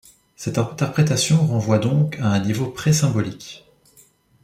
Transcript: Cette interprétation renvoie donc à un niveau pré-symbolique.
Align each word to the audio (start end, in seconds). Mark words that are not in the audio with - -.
Cette 0.35 0.57
interprétation 0.57 1.45
renvoie 1.45 1.77
donc 1.77 2.17
à 2.17 2.25
un 2.29 2.39
niveau 2.39 2.65
pré-symbolique. 2.65 3.67